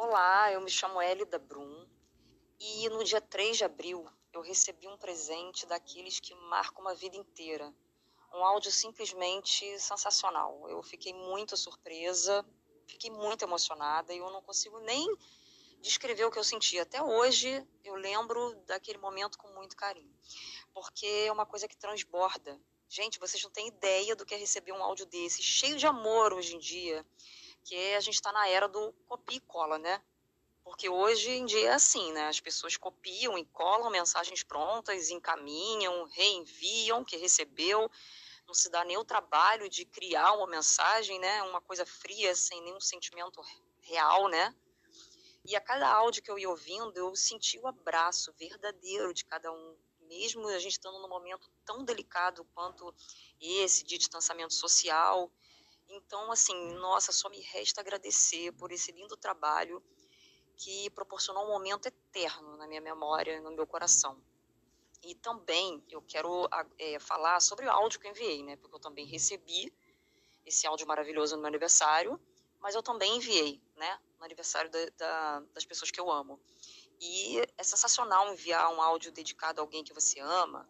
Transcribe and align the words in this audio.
Olá, 0.00 0.52
eu 0.52 0.60
me 0.60 0.70
chamo 0.70 1.02
Elida 1.02 1.40
Brum 1.40 1.84
e 2.60 2.88
no 2.88 3.02
dia 3.02 3.20
3 3.20 3.56
de 3.56 3.64
abril 3.64 4.06
eu 4.32 4.40
recebi 4.40 4.86
um 4.86 4.96
presente 4.96 5.66
daqueles 5.66 6.20
que 6.20 6.36
marcam 6.36 6.82
uma 6.82 6.94
vida 6.94 7.16
inteira. 7.16 7.74
Um 8.32 8.44
áudio 8.44 8.70
simplesmente 8.70 9.76
sensacional. 9.80 10.70
Eu 10.70 10.80
fiquei 10.84 11.12
muito 11.12 11.56
surpresa, 11.56 12.46
fiquei 12.86 13.10
muito 13.10 13.44
emocionada 13.44 14.14
e 14.14 14.18
eu 14.18 14.30
não 14.30 14.40
consigo 14.40 14.78
nem 14.78 15.04
descrever 15.80 16.26
o 16.26 16.30
que 16.30 16.38
eu 16.38 16.44
senti. 16.44 16.78
Até 16.78 17.02
hoje 17.02 17.66
eu 17.82 17.96
lembro 17.96 18.54
daquele 18.66 18.98
momento 18.98 19.36
com 19.36 19.48
muito 19.48 19.76
carinho, 19.76 20.14
porque 20.72 21.24
é 21.26 21.32
uma 21.32 21.44
coisa 21.44 21.66
que 21.66 21.76
transborda. 21.76 22.56
Gente, 22.88 23.18
vocês 23.18 23.42
não 23.42 23.50
têm 23.50 23.66
ideia 23.66 24.14
do 24.14 24.24
que 24.24 24.32
é 24.32 24.38
receber 24.38 24.70
um 24.70 24.82
áudio 24.82 25.06
desse, 25.06 25.42
cheio 25.42 25.76
de 25.76 25.88
amor 25.88 26.32
hoje 26.32 26.54
em 26.54 26.58
dia, 26.60 27.04
que 27.68 27.94
a 27.94 28.00
gente 28.00 28.14
está 28.14 28.32
na 28.32 28.48
era 28.48 28.66
do 28.66 28.92
copia 29.06 29.36
e 29.36 29.40
cola, 29.40 29.78
né? 29.78 30.02
Porque 30.64 30.88
hoje 30.88 31.30
em 31.30 31.44
dia 31.44 31.68
é 31.68 31.72
assim, 31.74 32.12
né? 32.12 32.28
As 32.28 32.40
pessoas 32.40 32.78
copiam 32.78 33.36
e 33.38 33.44
colam 33.44 33.90
mensagens 33.90 34.42
prontas, 34.42 35.10
encaminham, 35.10 36.06
reenviam 36.06 37.04
que 37.04 37.16
recebeu, 37.16 37.90
não 38.46 38.54
se 38.54 38.70
dá 38.70 38.84
nem 38.86 38.96
o 38.96 39.04
trabalho 39.04 39.68
de 39.68 39.84
criar 39.84 40.32
uma 40.32 40.46
mensagem, 40.46 41.18
né? 41.18 41.42
Uma 41.42 41.60
coisa 41.60 41.84
fria, 41.84 42.34
sem 42.34 42.62
nenhum 42.62 42.80
sentimento 42.80 43.38
real, 43.82 44.28
né? 44.28 44.54
E 45.44 45.54
a 45.54 45.60
cada 45.60 45.90
áudio 45.90 46.22
que 46.22 46.30
eu 46.30 46.38
ia 46.38 46.48
ouvindo, 46.48 46.96
eu 46.96 47.14
senti 47.14 47.58
o 47.58 47.66
abraço 47.66 48.32
verdadeiro 48.38 49.12
de 49.12 49.26
cada 49.26 49.52
um, 49.52 49.76
mesmo 50.00 50.48
a 50.48 50.58
gente 50.58 50.72
estando 50.72 50.98
num 51.00 51.08
momento 51.08 51.50
tão 51.66 51.84
delicado 51.84 52.44
quanto 52.54 52.94
esse 53.38 53.84
de 53.84 53.98
distanciamento 53.98 54.54
social. 54.54 55.30
Então, 55.88 56.30
assim, 56.30 56.72
nossa, 56.74 57.12
só 57.12 57.28
me 57.28 57.40
resta 57.40 57.80
agradecer 57.80 58.52
por 58.52 58.70
esse 58.70 58.92
lindo 58.92 59.16
trabalho 59.16 59.82
que 60.56 60.90
proporcionou 60.90 61.44
um 61.44 61.48
momento 61.48 61.86
eterno 61.86 62.56
na 62.56 62.66
minha 62.66 62.80
memória, 62.80 63.40
no 63.40 63.50
meu 63.52 63.66
coração. 63.66 64.20
E 65.02 65.14
também 65.14 65.82
eu 65.88 66.02
quero 66.02 66.48
é, 66.78 66.98
falar 66.98 67.40
sobre 67.40 67.66
o 67.66 67.70
áudio 67.70 68.00
que 68.00 68.06
eu 68.06 68.10
enviei, 68.10 68.42
né? 68.42 68.56
Porque 68.56 68.74
eu 68.74 68.80
também 68.80 69.06
recebi 69.06 69.72
esse 70.44 70.66
áudio 70.66 70.86
maravilhoso 70.86 71.36
no 71.36 71.42
meu 71.42 71.48
aniversário, 71.48 72.20
mas 72.60 72.74
eu 72.74 72.82
também 72.82 73.16
enviei, 73.16 73.62
né? 73.76 73.98
no 74.18 74.24
aniversário 74.24 74.70
da, 74.70 74.78
da, 74.96 75.40
das 75.54 75.64
pessoas 75.64 75.90
que 75.90 76.00
eu 76.00 76.10
amo. 76.10 76.40
E 77.00 77.38
é 77.56 77.62
sensacional 77.62 78.32
enviar 78.32 78.72
um 78.72 78.82
áudio 78.82 79.12
dedicado 79.12 79.60
a 79.60 79.62
alguém 79.62 79.84
que 79.84 79.94
você 79.94 80.18
ama, 80.20 80.68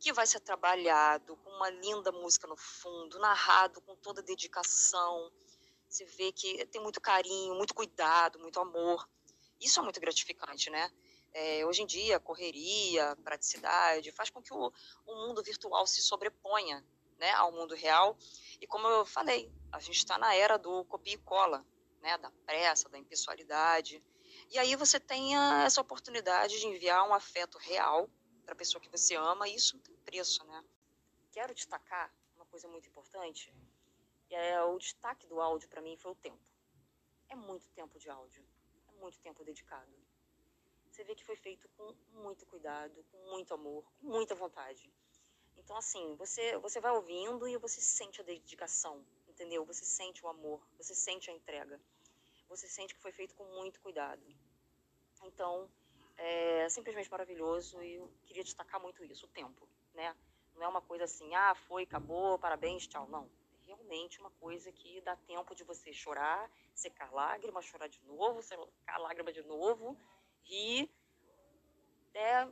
que 0.00 0.12
vai 0.14 0.26
ser 0.26 0.40
trabalhado 0.40 1.36
com 1.36 1.50
uma 1.50 1.68
linda 1.68 2.10
música 2.10 2.46
no 2.46 2.56
fundo, 2.56 3.18
narrado 3.18 3.82
com 3.82 3.94
toda 3.96 4.22
dedicação. 4.22 5.30
Você 5.86 6.06
vê 6.06 6.32
que 6.32 6.64
tem 6.66 6.80
muito 6.80 7.00
carinho, 7.00 7.54
muito 7.54 7.74
cuidado, 7.74 8.38
muito 8.38 8.58
amor. 8.58 9.06
Isso 9.60 9.78
é 9.78 9.82
muito 9.82 10.00
gratificante, 10.00 10.70
né? 10.70 10.90
É, 11.34 11.64
hoje 11.66 11.82
em 11.82 11.86
dia, 11.86 12.18
correria, 12.18 13.14
praticidade, 13.22 14.10
faz 14.10 14.30
com 14.30 14.42
que 14.42 14.52
o, 14.54 14.72
o 15.06 15.14
mundo 15.14 15.42
virtual 15.42 15.86
se 15.86 16.00
sobreponha 16.00 16.84
né, 17.18 17.32
ao 17.32 17.52
mundo 17.52 17.74
real. 17.74 18.16
E 18.58 18.66
como 18.66 18.88
eu 18.88 19.04
falei, 19.04 19.52
a 19.70 19.78
gente 19.80 19.98
está 19.98 20.16
na 20.16 20.34
era 20.34 20.56
do 20.56 20.82
copia 20.86 21.14
e 21.14 21.18
cola 21.18 21.64
né, 22.00 22.16
da 22.16 22.30
pressa, 22.46 22.88
da 22.88 22.98
impessoalidade. 22.98 24.02
E 24.50 24.58
aí 24.58 24.74
você 24.74 24.98
tenha 24.98 25.64
essa 25.64 25.80
oportunidade 25.80 26.58
de 26.58 26.66
enviar 26.66 27.06
um 27.06 27.12
afeto 27.12 27.58
real 27.58 28.08
para 28.44 28.54
a 28.54 28.56
pessoa 28.56 28.80
que 28.80 28.88
você 28.88 29.14
ama, 29.14 29.48
e 29.48 29.54
isso 29.54 29.76
não 29.76 29.82
tem 29.82 29.96
preço, 29.98 30.44
né? 30.46 30.64
Quero 31.30 31.54
destacar 31.54 32.12
uma 32.36 32.46
coisa 32.46 32.66
muito 32.68 32.88
importante, 32.88 33.52
é 34.30 34.62
o 34.62 34.78
destaque 34.78 35.26
do 35.26 35.40
áudio 35.40 35.68
para 35.68 35.82
mim 35.82 35.96
foi 35.96 36.12
o 36.12 36.14
tempo. 36.14 36.40
É 37.28 37.34
muito 37.34 37.68
tempo 37.70 37.98
de 37.98 38.08
áudio, 38.08 38.44
é 38.88 38.92
muito 38.92 39.18
tempo 39.20 39.44
dedicado. 39.44 39.92
Você 40.90 41.04
vê 41.04 41.14
que 41.14 41.24
foi 41.24 41.36
feito 41.36 41.68
com 41.76 41.94
muito 42.12 42.44
cuidado, 42.46 43.04
com 43.10 43.18
muito 43.30 43.54
amor, 43.54 43.84
com 44.00 44.06
muita 44.06 44.34
vontade. 44.34 44.92
Então, 45.56 45.76
assim, 45.76 46.14
você, 46.16 46.58
você 46.58 46.80
vai 46.80 46.92
ouvindo 46.92 47.46
e 47.46 47.56
você 47.56 47.80
sente 47.80 48.20
a 48.20 48.24
dedicação, 48.24 49.04
entendeu? 49.28 49.64
Você 49.64 49.84
sente 49.84 50.24
o 50.24 50.28
amor, 50.28 50.60
você 50.76 50.94
sente 50.94 51.30
a 51.30 51.34
entrega, 51.34 51.80
você 52.48 52.68
sente 52.68 52.94
que 52.94 53.00
foi 53.00 53.12
feito 53.12 53.34
com 53.34 53.44
muito 53.44 53.80
cuidado. 53.80 54.22
Então, 55.22 55.70
é 56.20 56.68
simplesmente 56.68 57.10
maravilhoso 57.10 57.82
e 57.82 57.94
eu 57.94 58.12
queria 58.26 58.44
destacar 58.44 58.80
muito 58.80 59.02
isso, 59.04 59.24
o 59.26 59.28
tempo, 59.30 59.66
né? 59.94 60.14
Não 60.54 60.62
é 60.62 60.68
uma 60.68 60.82
coisa 60.82 61.04
assim, 61.04 61.34
ah, 61.34 61.54
foi, 61.54 61.84
acabou, 61.84 62.38
parabéns, 62.38 62.86
tchau. 62.86 63.08
Não. 63.08 63.24
É 63.62 63.66
realmente 63.66 64.20
uma 64.20 64.30
coisa 64.32 64.70
que 64.70 65.00
dá 65.00 65.16
tempo 65.16 65.54
de 65.54 65.64
você 65.64 65.92
chorar, 65.92 66.50
secar 66.74 67.10
lágrima, 67.12 67.62
chorar 67.62 67.88
de 67.88 68.00
novo, 68.04 68.42
secar 68.42 68.98
lágrima 68.98 69.32
de 69.32 69.42
novo, 69.42 69.96
rir. 70.44 70.90
É 72.12 72.46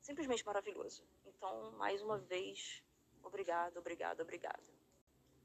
simplesmente 0.00 0.44
maravilhoso. 0.44 1.04
Então, 1.24 1.70
mais 1.72 2.02
uma 2.02 2.18
vez, 2.18 2.82
obrigado, 3.22 3.76
obrigado, 3.76 4.20
obrigado. 4.20 4.79